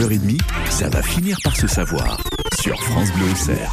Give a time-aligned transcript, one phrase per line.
[0.00, 0.38] 9h30,
[0.70, 2.18] ça va finir par se savoir
[2.58, 3.70] sur France Bleu Auxerre.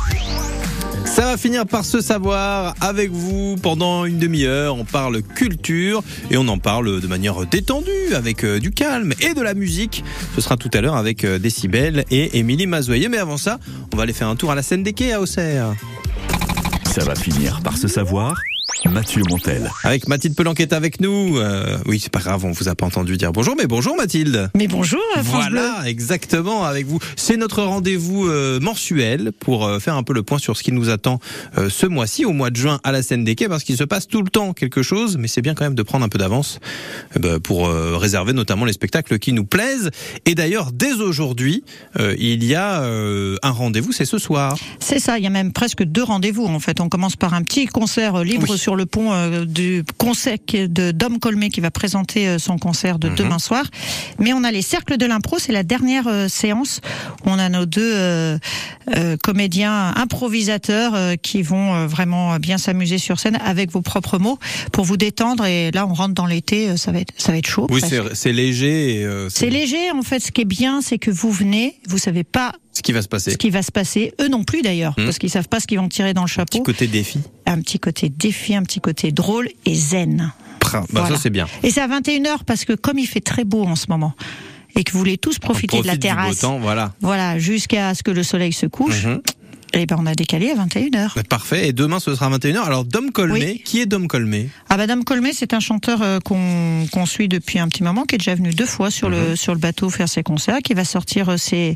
[1.06, 4.76] Ça va finir par se savoir avec vous pendant une demi-heure.
[4.76, 9.36] On parle culture et on en parle de manière détendue avec euh, du calme et
[9.36, 10.04] de la musique.
[10.36, 13.08] Ce sera tout à l'heure avec euh, Décibel et Émilie Mazoyer.
[13.08, 13.58] Mais avant ça,
[13.94, 15.76] on va aller faire un tour à la scène des quais à Auxerre.
[16.94, 18.36] Ça va finir par se savoir
[18.86, 19.70] Mathieu Montel.
[19.84, 21.38] Avec Mathilde Pelan qui est avec nous.
[21.38, 24.50] Euh, oui, c'est pas grave, on vous a pas entendu dire bonjour, mais bonjour Mathilde.
[24.56, 27.00] Mais bonjour, France Voilà, exactement, avec vous.
[27.16, 30.72] C'est notre rendez-vous euh, mensuel pour euh, faire un peu le point sur ce qui
[30.72, 31.20] nous attend
[31.58, 33.84] euh, ce mois-ci, au mois de juin, à la scène des quais, parce qu'il se
[33.84, 36.20] passe tout le temps quelque chose, mais c'est bien quand même de prendre un peu
[36.20, 36.60] d'avance
[37.16, 39.90] euh, bah, pour euh, réserver notamment les spectacles qui nous plaisent.
[40.26, 41.64] Et d'ailleurs, dès aujourd'hui,
[42.00, 44.56] euh, il y a euh, un rendez-vous, c'est ce soir.
[44.80, 46.80] C'est ça, il y a même presque deux rendez-vous en fait.
[46.80, 48.58] On commence par un petit concert euh, libre Oui.
[48.58, 53.00] sur le pont euh, du concert de Dom Colmé qui va présenter euh, son concert
[53.00, 53.16] de Mhm.
[53.16, 53.64] demain soir.
[54.20, 56.82] Mais on a les cercles de l'impro, c'est la dernière euh, séance.
[57.26, 58.38] On a nos deux
[59.24, 64.40] comédiens improvisateurs qui vont vraiment bien s'amuser sur scène avec vos propres mots
[64.72, 65.46] pour vous détendre.
[65.46, 67.68] Et là, on rentre dans l'été, ça va être ça va être chaud.
[67.70, 67.82] Oui,
[68.14, 69.08] c'est léger.
[69.30, 70.20] C'est léger en fait.
[70.20, 72.54] Ce qui est bien, c'est que vous venez, vous savez pas
[72.88, 73.32] qui va se passer.
[73.32, 74.14] ce qui va se passer.
[74.22, 75.06] Eux non plus d'ailleurs, Mhm.
[75.06, 76.64] parce qu'ils savent pas ce qu'ils vont tirer dans le Petit chapeau.
[76.64, 77.20] côté défi.
[77.46, 80.32] Un petit côté défi, un petit côté drôle et zen.
[80.74, 81.08] Bah, Voilà.
[81.16, 81.48] Ça, c'est bien.
[81.64, 84.14] Et c'est à 21h parce que comme il fait très beau en ce moment
[84.76, 86.94] et que vous voulez tous profiter de la terrasse, temps, voilà.
[87.02, 89.22] voilà, jusqu'à ce que le soleil se couche, Mhm.
[89.74, 91.24] Et ben on a décalé à 21h.
[91.28, 91.68] Parfait.
[91.68, 92.64] Et demain, ce sera 21h.
[92.64, 93.62] Alors, Dom Colmé, Oui.
[93.64, 94.50] qui est Dom Colmé?
[94.70, 98.16] Ah Madame Colmé, c'est un chanteur euh, qu'on qu'on suit depuis un petit moment, qui
[98.16, 100.86] est déjà venu deux fois sur le sur le bateau faire ses concerts, qui va
[100.86, 101.76] sortir euh, ses,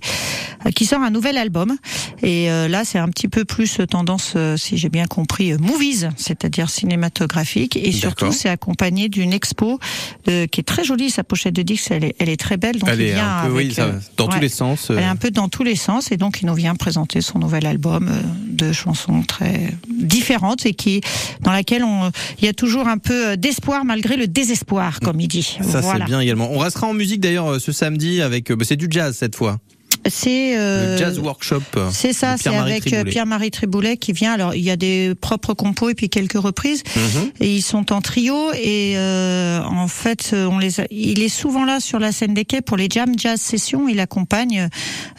[0.65, 1.75] euh, qui sort un nouvel album.
[2.23, 6.09] Et euh, là, c'est un petit peu plus euh, tendance, si j'ai bien compris, movies,
[6.17, 7.75] c'est-à-dire cinématographique.
[7.77, 9.79] Et surtout, c'est accompagné d'une expo
[10.29, 11.09] euh, qui est très jolie.
[11.09, 12.77] Sa pochette de disque, elle est, elle est très belle.
[12.79, 14.87] Donc Elle il est vient un peu, oui, ça- dans tous les sens.
[14.89, 17.39] Elle est un peu dans tous les sens et donc il nous vient présenter son
[17.39, 21.01] nouvel album euh, de chansons très différentes et qui
[21.41, 25.19] dans laquelle on il y a toujours un peu euh, d'espoir malgré le désespoir comme
[25.19, 25.57] il dit.
[25.61, 26.05] Ça, voilà.
[26.05, 26.49] c'est bien également.
[26.51, 28.51] On restera en musique d'ailleurs euh, ce samedi avec.
[28.51, 29.59] bah, c'est du jazz cette fois.
[30.09, 31.61] C'est euh, le Jazz Workshop.
[31.91, 33.03] c'est ça, c'est avec euh.
[33.03, 34.33] Pierre-Marie Triboulet qui vient.
[34.33, 36.83] Alors il y a des propres compos et puis quelques reprises.
[36.95, 37.31] Mhm.
[37.39, 41.65] Et ils sont en trio et euh, en fait, on les a- il est souvent
[41.65, 43.87] là sur la scène des quais pour les jam jazz sessions.
[43.87, 44.69] Il accompagne,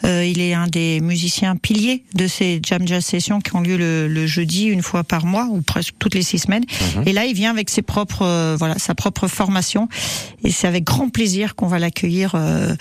[0.03, 3.77] euh, il est un des musiciens piliers de ces jam jazz sessions qui ont lieu
[3.77, 6.65] le, le jeudi une fois par mois ou presque toutes les six semaines.
[6.97, 7.03] Mhm.
[7.07, 9.87] Et là, il vient avec ses propres, euh, voilà, sa propre formation.
[10.43, 12.33] Et c'est avec grand plaisir qu'on va l'accueillir.
[12.35, 12.75] euh,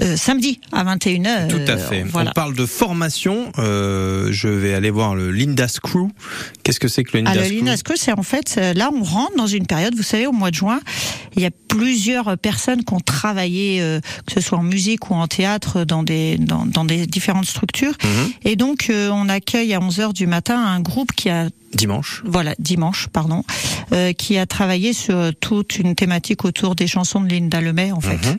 [0.00, 1.48] euh, samedi à 21h.
[1.48, 2.02] Tout à fait.
[2.02, 2.30] Voilà.
[2.30, 3.52] On parle de formation.
[3.58, 6.08] Euh, je vais aller voir le Linda's Crew.
[6.62, 8.90] Qu'est-ce que c'est que le Ah, Linda's le Crew Linasco, c'est en fait, euh, là,
[8.94, 10.80] on rentre dans une période, vous savez, au mois de juin,
[11.36, 15.14] il y a plusieurs personnes qui ont travaillé, euh, que ce soit en musique ou
[15.14, 17.94] en théâtre, dans des, dans, dans des différentes structures.
[18.02, 18.32] Mhm.
[18.44, 22.22] Et donc, euh, on accueille à 11h du matin un groupe qui a Dimanche.
[22.24, 23.44] voilà, dimanche, pardon,
[23.92, 28.00] euh, qui a travaillé sur toute une thématique autour des chansons de Linda Lemay, en
[28.00, 28.16] fait.
[28.26, 28.38] Mhm.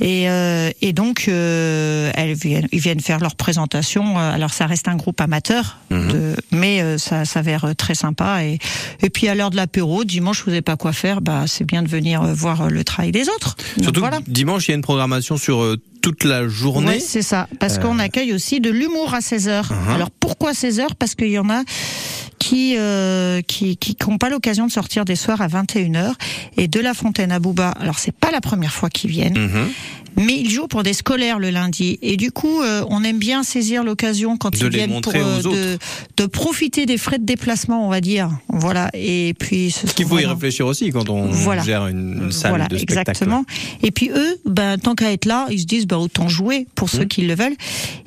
[0.00, 4.18] Et, euh, et donc, euh, elles viennent, ils viennent faire leur présentation.
[4.18, 6.12] Euh, Alors, ça reste un groupe amateur, Mhm.
[6.12, 8.44] de, mais euh, ça s'avère euh, très sympa.
[8.44, 8.58] Et,
[9.02, 11.82] et puis, à l'heure de l'apéro, dimanche, vous n'avez pas quoi faire, bah, c'est bien
[11.82, 13.56] de venir voir le travail des autres.
[13.76, 14.20] Donc, Surtout voilà.
[14.26, 16.86] dimanche, il y a une programmation sur toute la journée.
[16.88, 17.48] Ouais, c'est ça.
[17.60, 19.68] Parce qu'on accueille aussi de l'humour à 16h.
[19.68, 19.94] Uh-huh.
[19.94, 21.62] Alors pourquoi 16h Parce qu'il y en a
[22.38, 23.78] qui euh, qui
[24.08, 26.12] n'ont pas l'occasion de sortir des soirs à 21h
[26.56, 27.70] et de la Fontaine à Bouba.
[27.80, 29.68] Alors c'est pas la première fois qu'ils viennent, Mhm.
[30.16, 33.42] Mais ils jouent pour des scolaires le lundi et du coup euh, on aime bien
[33.42, 35.78] saisir l'occasion quand De ils viennent pour euh, de,
[36.16, 38.30] de profiter des frais de déplacement, on va dire.
[38.48, 38.90] Voilà.
[38.94, 41.62] Et puis ce Ce qu'il faut y réfléchir aussi quand on Voilà.
[41.62, 43.10] gère une, salle voilà, de spectacle.
[43.10, 43.44] exactement.
[43.82, 46.84] Et puis eux, ben, tant qu'à être là, ils se disent ben, autant jouer pour
[46.88, 46.96] Mmh.
[46.98, 47.56] ceux qui le veulent.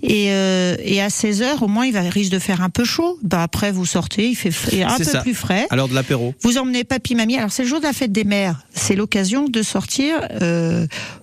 [0.03, 2.83] Et, euh, et à 16 heures, au moins, il va risque de faire un peu
[2.85, 3.17] chaud.
[3.23, 5.21] Ben, après, vous sortez, il fait un peu ça.
[5.21, 5.67] plus frais.
[5.71, 6.33] L'heure de l'apéro.
[6.41, 7.37] Vous emmenez papy, mamie.
[7.37, 8.59] Alors c'est le jour de la fête des mères.
[8.73, 10.13] C'est l'occasion de sortir.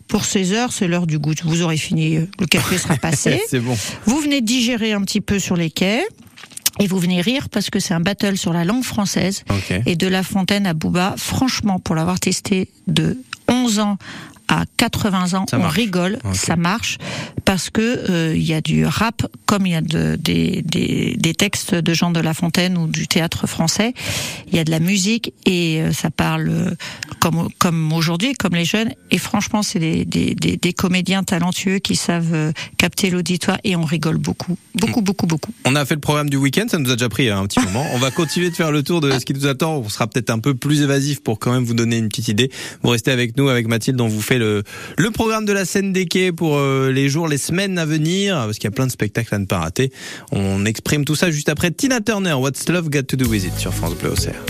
[0.09, 1.34] Pour 16 heures, c'est l'heure du goût.
[1.44, 3.41] Vous aurez fini, euh, le café sera passé.
[3.48, 3.76] c'est bon.
[4.06, 6.05] Vous venez digérer un petit peu sur les quais.
[6.81, 9.44] Et vous venez rire parce que c'est un battle sur la langue française
[9.87, 11.14] et de La Fontaine à Bouba.
[11.17, 13.96] Franchement, pour l'avoir testé de 11 ans
[14.60, 15.74] à 80 ans, Ça on marche.
[15.74, 16.98] rigole, ça marche,
[17.44, 17.80] parce que
[18.10, 21.74] euh, il y a du rap comme il y a de, des, des, des textes
[21.74, 23.94] de Jean de La Fontaine ou du théâtre français.
[24.50, 26.70] Il y a de la musique et euh, ça parle euh,
[27.20, 28.92] comme comme aujourd'hui, comme les jeunes.
[29.10, 34.18] Et franchement, c'est des, des, des, comédiens talentueux qui savent capter l'auditoire et on rigole
[34.18, 35.52] beaucoup, beaucoup, beaucoup, beaucoup.
[35.64, 37.60] On a fait le programme du week-end, ça nous a déjà pris hein, un petit
[37.60, 37.86] moment.
[37.94, 39.76] On va continuer de faire le tour de ce qui nous attend.
[39.76, 42.50] On sera peut-être un peu plus évasif pour quand même vous donner une petite idée.
[42.82, 44.44] Vous restez avec nous, avec Mathilde, on vous fait le,
[44.99, 48.37] le programme de la scène des quais pour euh, les jours, les semaines à venir,
[48.37, 49.91] parce qu'il y a plein de spectacles à ne pas rater.
[50.32, 53.56] On exprime tout ça juste après Tina Turner, What's Love Got to Do With It
[53.56, 54.43] sur France Bleu Auxerre.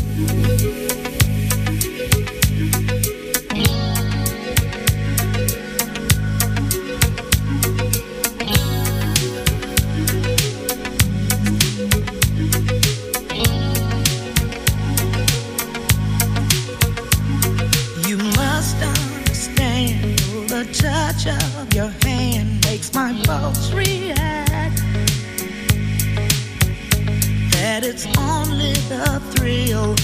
[29.74, 29.96] Of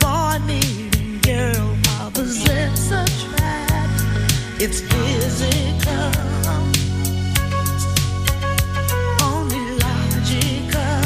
[0.00, 1.76] boy meeting girl.
[4.58, 6.10] It's physical,
[9.22, 10.96] only logical.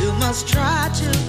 [0.00, 1.27] You must try to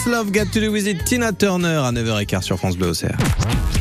[0.00, 3.18] What's Love Got to Do With It Tina Turner à 9h15 sur France Bleu Auxerre.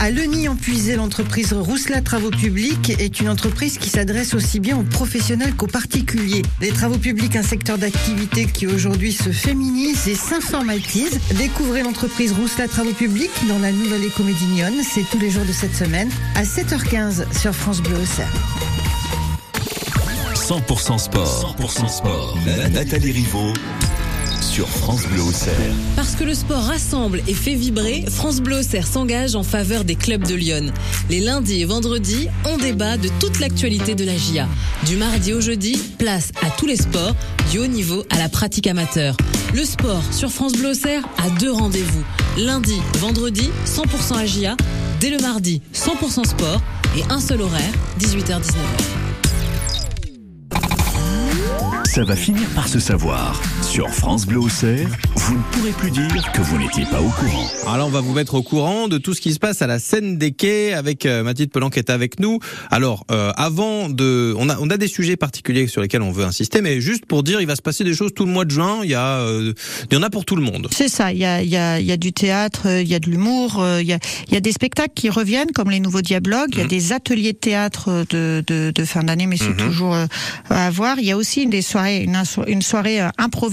[0.02, 4.78] À Leny en Puisé, l'entreprise Rousselat Travaux Publics est une entreprise qui s'adresse aussi bien
[4.78, 6.42] aux professionnels qu'aux particuliers.
[6.60, 11.20] Les travaux publics, un secteur d'activité qui aujourd'hui se féminise et s'informatise.
[11.38, 14.82] Découvrez l'entreprise Rousselat Travaux Publics dans la nouvelle Écomédignonne.
[14.84, 18.34] C'est tous les jours de cette semaine à 7h15 sur France Bleu Auxerre.
[20.34, 21.56] 100% sport.
[21.60, 22.38] 100% sport.
[22.72, 23.54] Nathalie Rivaud
[24.42, 25.56] sur France Bleu Auxerre.
[25.96, 29.96] Parce que le sport rassemble et fait vibrer, France Bleu Auxerre s'engage en faveur des
[29.96, 30.72] clubs de Lyon.
[31.10, 34.48] Les lundis et vendredis, on débat de toute l'actualité de la GIA.
[34.86, 37.16] Du mardi au jeudi, place à tous les sports,
[37.52, 39.16] du haut niveau à la pratique amateur.
[39.54, 42.04] Le sport sur France Bleu Auxerre a deux rendez-vous.
[42.38, 44.56] Lundi, vendredi, 100% AGIA.
[45.00, 46.62] Dès le mardi, 100% sport.
[46.98, 49.10] Et un seul horaire, 18h-19h.
[51.86, 56.32] Ça va finir par se savoir Sur France Bleu Auxerre, vous ne pourrez plus dire
[56.32, 57.48] que vous n'étiez pas au courant.
[57.64, 59.68] Alors là, on va vous mettre au courant de tout ce qui se passe à
[59.68, 62.40] la scène des quais avec euh, Mathilde Pelan qui est avec nous.
[62.72, 66.26] Alors, euh, avant de, on a, on a des sujets particuliers sur lesquels on veut
[66.26, 68.52] insister, mais juste pour dire, il va se passer des choses tout le mois de
[68.52, 68.80] juin.
[68.84, 69.54] Il y a, euh,
[69.92, 70.68] il y en a pour tout le monde.
[70.72, 72.88] C'est ça, il y a, il y, a, il y a du théâtre, euh, il
[72.88, 74.00] y a de l'humour, euh, il y a,
[74.30, 76.92] il y a des spectacles qui reviennent comme les nouveaux dialogues, il y a des
[76.92, 79.58] ateliers de théâtre de, de, de fin d'année, mais c'est Mhm.
[79.58, 79.96] toujours
[80.50, 80.98] à voir.
[81.00, 82.08] Il y a aussi des soirées,
[82.48, 83.10] une, soirée euh,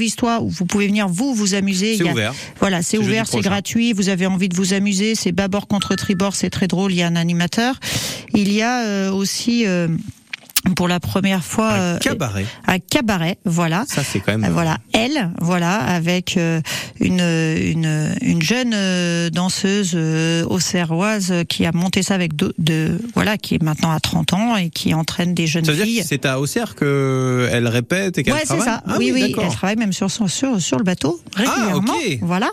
[0.07, 1.97] improvise-toi où vous pouvez venir vous vous amuser.
[1.97, 2.35] C'est ouvert.
[2.61, 3.93] Voilà, c'est ouvert, c'est gratuit.
[3.93, 6.93] Vous avez envie de vous amuser, c'est bâbord contre tribord, c'est très drôle.
[6.93, 7.79] Il y a un animateur.
[8.35, 9.89] Il y a euh, aussi euh,
[10.75, 12.47] pour la première fois Un euh, cabaret.
[12.67, 13.85] un cabaret, voilà.
[13.89, 14.45] Ça, c'est quand même.
[14.51, 16.61] Euh, Voilà, elle, voilà, avec euh,
[17.01, 22.99] une, une, une jeune euh, danseuse euh, auxerroise qui a monté ça avec de, de-
[23.15, 26.03] voilà, qui est maintenant à 30 ans et qui entraîne des jeunes Ça veut filles.
[26.07, 28.83] c'est à Auxerre que elle répète et qu'elle Ouais, c'est travaille ça.
[28.87, 31.93] Ah oui, oui, elle travaille même sur son sur sur le bateau régulièrement.
[31.95, 32.19] Ah, ok.
[32.23, 32.51] Voilà.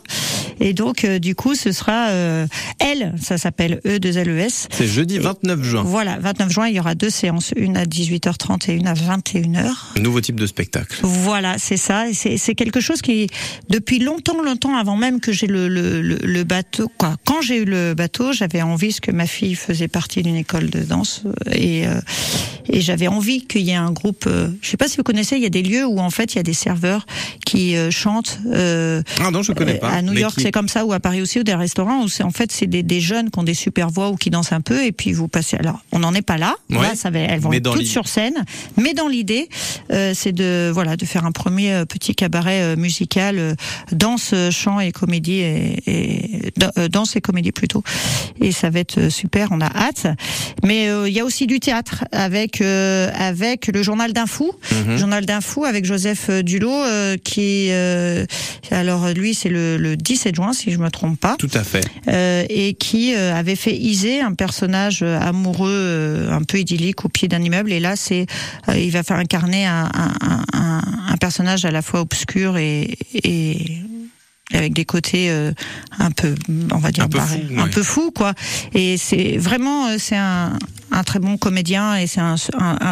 [0.60, 2.46] Et donc euh, du coup, ce sera euh,
[2.80, 4.48] elle, ça s'appelle E 2 LES.
[4.72, 5.84] C'est jeudi Et- 29 juin.
[5.84, 10.00] Voilà, 29 juin, il y aura deux séances, une à 18h30 et une à 21h.
[10.00, 11.00] Nouveau type de spectacle.
[11.04, 12.06] Voilà, c'est ça.
[12.14, 13.28] C'est quelque chose qui,
[13.70, 17.16] depuis longtemps, longtemps avant même que j'ai le, le, le, le bateau, quoi.
[17.26, 20.70] Quand j'ai eu le bateau, j'avais envie, parce que ma fille faisait partie d'une école
[20.70, 22.00] de danse, euh, et, euh,
[22.70, 24.26] et j'avais envie qu'il y ait un groupe.
[24.28, 26.34] euh, je sais pas si vous connaissez, il y a des lieux où en fait
[26.34, 27.06] il y a des serveurs
[27.46, 28.40] qui euh, chantent.
[28.52, 29.90] euh, Ah non, je connais euh, pas.
[29.90, 32.08] À New York, qui- c'est comme ça, ou à Paris aussi, ou des restaurants où
[32.08, 34.52] c'est en fait c'est des, des jeunes qui ont des super voix ou qui dansent
[34.52, 35.58] un peu, et puis vous passez.
[35.58, 36.56] Alors, on n'en est pas là.
[36.70, 36.78] Ouais.
[36.82, 37.86] Là, ça va, elles vont Mais être dans toutes.
[37.94, 38.44] Sur scène.
[38.76, 39.48] Mais dans l'idée,
[39.90, 43.54] c'est de voilà de faire un premier euh, petit cabaret euh, musical, euh,
[43.92, 47.84] danse, euh, chant et comédie et, et da- euh, danse et comédie plutôt.
[48.42, 49.50] Et ça va être euh, super.
[49.52, 50.08] On a hâte.
[50.64, 54.52] Mais euh, il y a aussi du théâtre avec euh, avec le journal d'un fou,
[54.72, 54.98] Mhm.
[54.98, 58.26] journal d'un fou avec Joseph euh, Dulot euh, qui euh,
[58.72, 61.84] alors lui c'est le, le 17 juin si je me trompe pas Tout à fait.
[62.08, 67.06] euh, et qui euh, avait fait Isée, un personnage euh, amoureux euh, un peu idyllique
[67.06, 67.72] au pied d'un immeuble.
[67.72, 68.26] Et là, c'est
[68.70, 72.58] euh, il va faire incarner un, un, un- un, un personnage à la fois obscur
[72.58, 73.82] et, et
[74.54, 75.52] avec des côtés euh,
[76.00, 76.36] un peu,
[76.72, 77.70] on va dire, Un peu fou, un ouais.
[77.70, 78.34] peu fou, quoi.
[78.74, 80.60] Et c'est vraiment, euh, c'est un,
[80.92, 82.36] un très bon comédien et c'est un,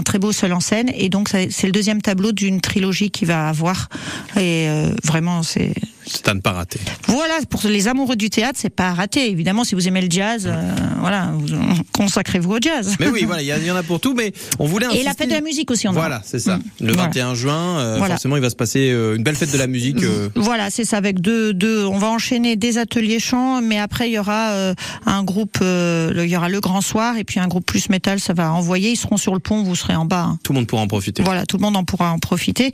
[0.03, 0.89] très beau seul en scène.
[0.95, 3.89] Et donc, c'est le deuxième tableau d'une trilogie qu'il va avoir.
[4.37, 5.73] Et euh, vraiment, c'est
[6.13, 6.79] C'est à ne pas rater.
[7.07, 9.29] voilà, pour les amoureux du théâtre, c'est pas à rater.
[9.29, 11.47] Évidemment, si vous aimez le jazz, euh, voilà, vous-
[11.93, 12.95] consacrez-vous au jazz.
[12.99, 15.05] Mais oui, voilà, il y, en a pour tout, mais on voulait Et insister.
[15.05, 15.91] la fête de la musique aussi, on.
[15.91, 16.57] Voilà, c'est ça.
[16.57, 16.61] Mm.
[16.81, 17.03] Le Voilà.
[17.09, 18.15] 21 juin, euh, Voilà.
[18.15, 20.03] forcément, il va se passer euh, une belle fête de la musique.
[20.03, 20.97] euh, Voilà, c'est ça.
[20.97, 24.73] Avec deux, deux, on va enchaîner des ateliers chant, mais après il y aura euh,
[25.05, 28.19] un groupe, euh, il y aura le Grand Soir et puis un groupe plus métal.
[28.19, 28.91] Ça va envoyer.
[28.91, 30.23] Ils seront sur le pont, vous serez en bas.
[30.29, 30.39] hein.
[30.43, 31.23] tout le monde pourra en profiter.
[31.23, 32.71] Voilà, tout le monde en pourra en profiter.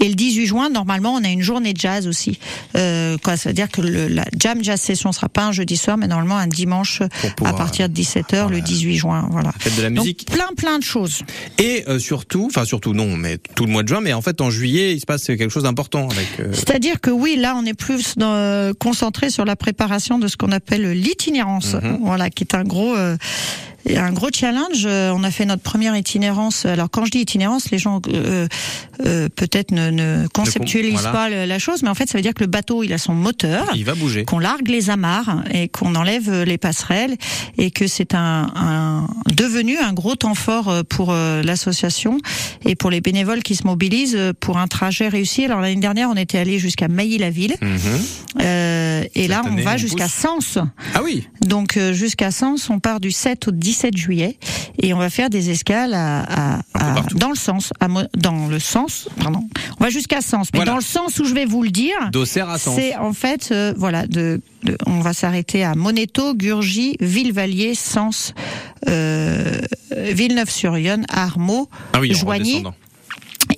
[0.00, 2.38] Et le 18 juin, normalement, on a une journée de jazz aussi.
[2.78, 5.76] Euh, quoi, ça veut dire que le, la jam jazz session sera pas un jeudi
[5.76, 7.02] soir, mais normalement un dimanche
[7.36, 8.60] pouvoir, à partir de 17h le voilà.
[8.60, 9.28] 18 juin.
[9.30, 9.52] Voilà.
[9.58, 10.26] Fête de la Donc, musique.
[10.30, 11.22] plein plein de choses.
[11.58, 14.40] Et euh, surtout, enfin surtout non, mais tout le mois de juin, mais en fait
[14.40, 16.28] en juillet, il se passe quelque chose d'important avec.
[16.40, 20.28] euh, C'est-à-dire que oui, là, on est plus dans, euh, concentré sur la préparation de
[20.28, 21.98] ce qu'on appelle l'itinérance, Mhm.
[22.02, 22.94] voilà, qui est un gros.
[23.96, 24.84] Un gros challenge.
[24.84, 26.64] Euh, On a fait notre première itinérance.
[26.66, 28.46] Alors quand je dis itinérance, les gens euh,
[29.06, 31.12] euh, peut-être ne, ne conceptualisent voilà.
[31.12, 33.14] pas la chose, mais en fait, ça veut dire que le bateau, il a son
[33.14, 33.66] moteur.
[33.74, 34.24] il va bouger.
[34.24, 37.16] qu'on largue les amarres et qu'on enlève euh, les passerelles
[37.56, 42.18] et que c'est un, un devenu un gros temps fort euh, pour l'association
[42.64, 45.44] et pour les bénévoles qui se mobilisent pour un trajet réussi.
[45.44, 47.78] Alors l'année dernière, on était allé jusqu'à Mailly-la-Ville Mhm.
[48.40, 50.08] euh, et là on année, va jusqu'à.
[50.08, 50.58] Sens.
[50.94, 51.26] Ah oui.
[51.40, 54.36] Donc jusqu'à Sens, on part du 7 au 17 juillet
[54.82, 56.60] et on va faire des escales à,
[57.14, 59.40] dans le sens, à dans le sens, pardon.
[59.80, 60.72] On va jusqu'à Sens, mais Voilà.
[60.72, 61.96] dans le sens où je vais vous le dire.
[62.74, 68.34] C'est en fait, euh, voilà, de, de- on va s'arrêter à Moneto, Gurgy, Villevallier, Sens,
[68.88, 69.60] euh,
[69.96, 72.62] Villeneuve-sur-Yonne, Armaux, Ah oui, Joigny.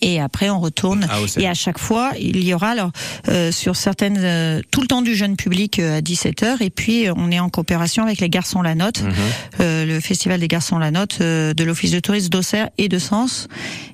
[0.02, 1.06] Et après, on retourne.
[1.22, 1.42] Auxerre.
[1.42, 2.90] Et à chaque fois, il y aura alors
[3.28, 6.62] euh, sur certaines euh, tout le temps du jeune public euh, à 17h.
[6.62, 9.02] Et puis, euh, on est en coopération avec les Garçons La Note,
[9.60, 12.98] euh, le festival des Garçons La Note euh, de l'Office de tourisme d'Auxerre et de
[12.98, 13.48] Sens.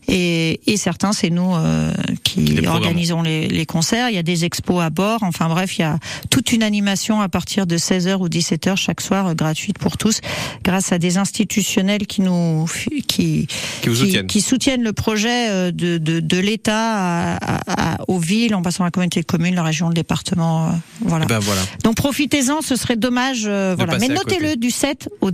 [0.08, 4.08] Et, et certains, c'est nous euh, Les qui organisons les, les concerts.
[4.10, 5.22] Il y a des expos à bord.
[5.22, 5.98] Enfin bref, il y a
[6.30, 10.20] toute une animation à partir de 16h ou 17h chaque soir, gratuite pour tous,
[10.64, 12.66] grâce à des institutionnels qui nous
[13.08, 13.46] qui
[13.82, 14.26] Qui soutiennent.
[14.26, 18.62] qui soutiennent le projet euh, de, de, de l'État à- à- à- aux villes, en
[18.62, 20.68] passant par la communauté de communes, la région, le département.
[20.68, 21.24] euh, voilà.
[21.24, 21.60] Eh Ben voilà.
[21.84, 23.44] Donc profitez-en, ce serait dommage.
[23.46, 23.98] euh, voilà.
[23.98, 25.30] Mais à notez-le du 7 au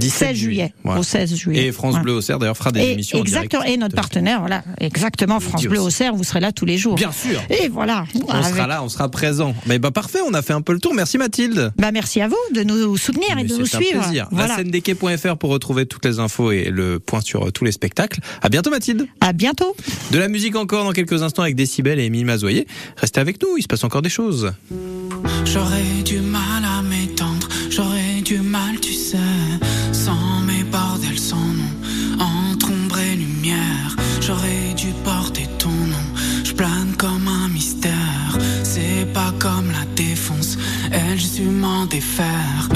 [0.00, 0.72] 16 juillet.
[0.84, 1.00] Voilà.
[1.00, 1.66] Au 16 juillet.
[1.66, 2.04] Et France Voilà.
[2.04, 5.64] Bleu Auxerre d'ailleurs fera des Et, émissions en exactement, et notre partenaire, voilà, exactement, France
[5.64, 5.80] Bleu.
[5.80, 6.94] Auxerre, vous serez là tous les jours.
[6.96, 7.40] Bien sûr.
[7.50, 8.04] Et voilà.
[8.26, 9.54] On Avec- sera là, on sera présent.
[9.66, 10.94] Mais bah parfait, on a fait un peu le tour.
[10.94, 11.72] Merci Mathilde.
[11.76, 14.02] Bah, merci à vous de nous soutenir et de nous un suivre.
[14.02, 14.28] plaisir.
[14.30, 14.56] Voilà.
[14.56, 18.20] La pour retrouver toutes les infos et le point sur tous les spectacles.
[18.42, 19.06] À bientôt Mathilde.
[19.20, 19.74] À bientôt.
[20.10, 22.66] De la musique encore dans quelques instants avec Décibel et Émile Mazoyer.
[22.96, 24.52] Restez avec nous, il se passe encore des choses.
[25.44, 29.16] J'aurais du mal à m'étendre, j'aurais du mal, tu sais,
[29.92, 33.96] sans mes bordels, sans nom, entre ombre et lumière.
[34.20, 36.06] J'aurais dû porter ton nom,
[36.44, 38.38] je plane comme un mystère.
[38.62, 40.56] C'est pas comme la défonce,
[40.92, 42.68] elle, je m'en défaire.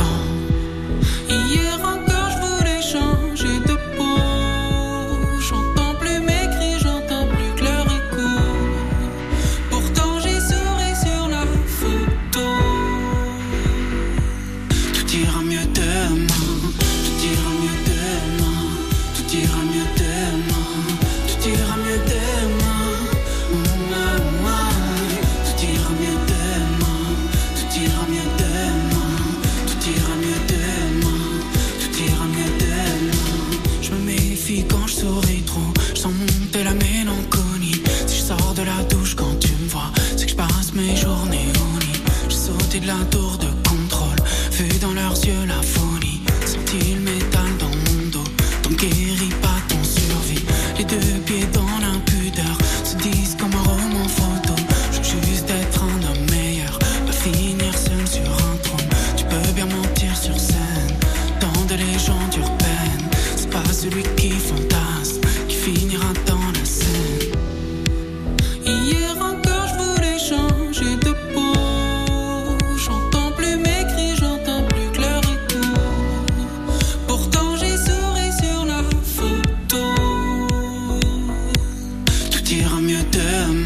[82.30, 83.64] Tout ira mieux demain.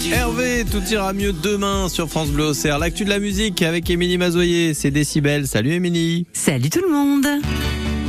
[0.00, 2.78] Tout ira Hervé, tout ira mieux demain sur France Bleu Auxerre.
[2.78, 5.46] L'actu de la musique avec Émilie Mazoyer, c'est Décibel.
[5.46, 6.26] Salut Émilie.
[6.32, 7.26] Salut tout le monde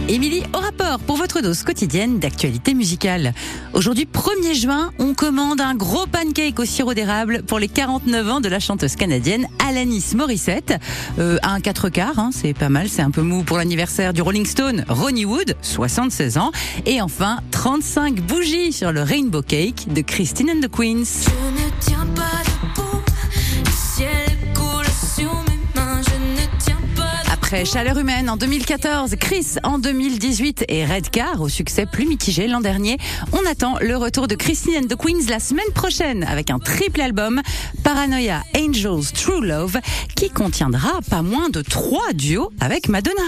[0.08, 0.44] Émilie,
[0.86, 3.34] rapport pour votre dose quotidienne d'actualité musicale.
[3.74, 8.42] Aujourd'hui, 1er juin, on commande un gros pancake au sirop d'érable pour les 49 ans
[8.42, 10.74] de la chanteuse canadienne Alanis Morissette.
[11.20, 14.22] Euh, un 4 quarts, hein, c'est pas mal, c'est un peu mou pour l'anniversaire du
[14.22, 16.52] Rolling Stone Ronnie Wood, 76 ans.
[16.86, 21.26] Et enfin, 35 bougies sur le Rainbow Cake de Christine and the Queens.
[21.26, 22.45] Je ne tiens pas
[27.46, 32.60] Après Chaleur humaine en 2014, Chris en 2018 et Redcar au succès plus mitigé l'an
[32.60, 32.98] dernier,
[33.34, 37.02] on attend le retour de Christine and the Queens la semaine prochaine avec un triple
[37.02, 37.44] album
[37.84, 39.78] Paranoia Angels True Love
[40.16, 43.22] qui contiendra pas moins de trois duos avec Madonna.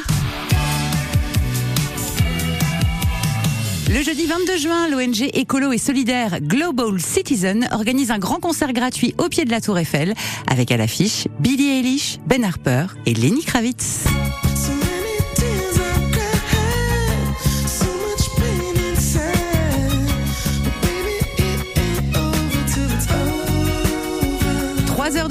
[3.89, 9.15] Le jeudi 22 juin, l'ONG écolo et solidaire Global Citizen organise un grand concert gratuit
[9.17, 10.13] au pied de la Tour Eiffel
[10.45, 14.04] avec à l'affiche Billie Eilish, Ben Harper et Lenny Kravitz.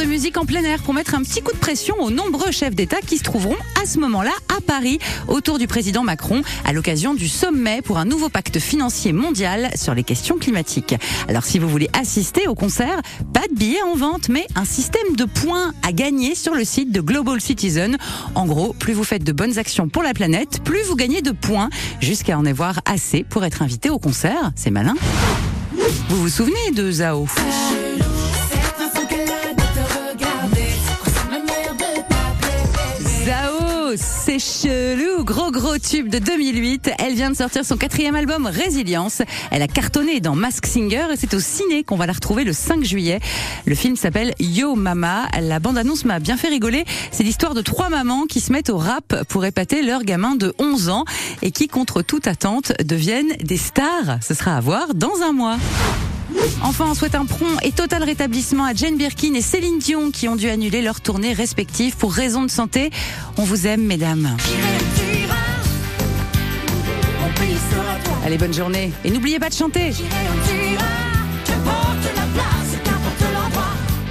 [0.07, 3.01] Musique en plein air pour mettre un petit coup de pression aux nombreux chefs d'État
[3.05, 7.29] qui se trouveront à ce moment-là à Paris autour du président Macron à l'occasion du
[7.29, 10.95] sommet pour un nouveau pacte financier mondial sur les questions climatiques.
[11.29, 15.17] Alors si vous voulez assister au concert, pas de billets en vente mais un système
[15.17, 17.97] de points à gagner sur le site de Global Citizen.
[18.35, 21.33] En gros, plus vous faites de bonnes actions pour la planète, plus vous gagnez de
[21.33, 21.69] points
[22.01, 24.53] jusqu'à en avoir assez pour être invité au concert.
[24.55, 24.95] C'est malin.
[26.09, 27.27] Vous vous souvenez de Zao?
[33.95, 36.91] C'est chelou, gros gros tube de 2008.
[36.99, 39.23] Elle vient de sortir son quatrième album Résilience.
[39.53, 42.53] Elle a cartonné dans Mask Singer et c'est au ciné qu'on va la retrouver le
[42.53, 43.21] 5 juillet.
[43.65, 45.27] Le film s'appelle Yo Mama.
[45.41, 46.85] La bande-annonce m'a bien fait rigoler.
[47.13, 50.53] C'est l'histoire de trois mamans qui se mettent au rap pour épater leur gamin de
[50.59, 51.05] 11 ans
[51.43, 54.19] et qui, contre toute attente, deviennent des stars.
[54.21, 55.59] Ce sera à voir dans un mois.
[56.63, 60.29] Enfin, on souhaite un prompt et total rétablissement à Jane Birkin et Céline Dion qui
[60.29, 62.91] ont dû annuler leurs tournées respectives pour raison de santé.
[63.37, 64.37] On vous aime, mesdames.
[68.25, 68.93] Allez, bonne journée.
[69.05, 69.93] Et n'oubliez pas de chanter.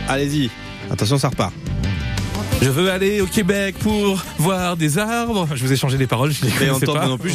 [0.08, 0.50] Allez-y,
[0.92, 1.54] attention ça repart.
[2.66, 5.48] Je veux aller au Québec pour voir des arbres.
[5.54, 7.06] Je vous ai changé les paroles, je les connaissais pas.
[7.06, 7.34] non plus.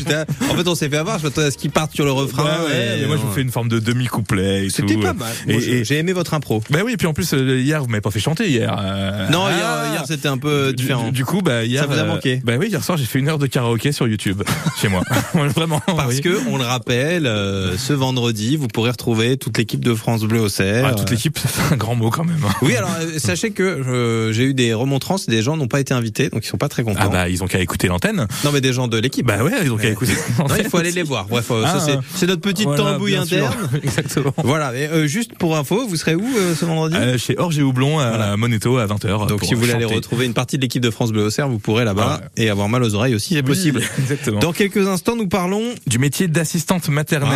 [0.50, 1.20] En fait, on s'est fait avoir.
[1.20, 2.42] Je m'attendais à ce qu'ils partent sur le refrain.
[2.42, 5.12] Ouais, ouais, et mais moi je vous fais une forme de demi-couplet et C'était pas
[5.12, 5.32] mal.
[5.46, 6.64] Moi, et- J'ai aimé votre impro.
[6.70, 8.76] Bah oui, et puis en plus euh, hier vous m'avez pas fait chanter hier.
[8.76, 9.52] euh, Non, ah.
[9.52, 11.04] hier, hier, c'était un peu différent.
[11.06, 13.04] Du, du coup, bah hier, Ça vous a euh, manqué Bah oui, hier soir j'ai
[13.04, 14.42] fait une heure de karaoké sur YouTube
[14.82, 15.02] chez moi.
[15.34, 15.80] Vraiment.
[15.86, 16.20] Parce oui.
[16.22, 20.40] que, on le rappelle, euh, ce vendredi, vous pourrez retrouver toute l'équipe de France Bleu
[20.40, 20.84] au Cerf.
[20.90, 22.42] Ah, toute l'équipe, c'est un grand mot quand même.
[22.44, 22.52] hein.
[22.62, 25.94] Oui, alors euh, sachez que euh, j'ai eu des remontrances, des gens n'ont pas été
[25.94, 27.00] invités, donc ils sont pas très contents.
[27.02, 28.26] Ah bah ils ont qu'à écouter l'antenne.
[28.44, 29.26] Non, mais des gens de l'équipe.
[29.26, 30.12] Bah ouais, ils ont qu'à écouter.
[30.38, 31.26] Non, il faut aller les voir.
[31.28, 33.54] Bref, euh, ça Ah, c'est- notre petite Voilà, tambouille interne.
[33.82, 34.32] Exactement.
[34.38, 36.96] Voilà, et euh, juste pour info, vous serez où euh, ce vendredi?
[36.96, 38.36] Euh, chez Orge et Houblon à Voilà.
[38.36, 39.26] Moneto à 20h.
[39.26, 41.48] Donc si vous voulez aller retrouver une partie de l'équipe de France Bleu au Cerf,
[41.48, 43.82] vous pourrez là-bas Ah et avoir mal aux oreilles aussi, c'est possible.
[43.98, 44.40] Exactement.
[44.40, 47.30] Dans quelques instants, nous parlons Du métier d'assistante maternelle.